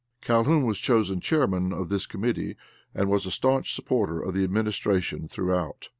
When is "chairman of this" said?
1.19-2.07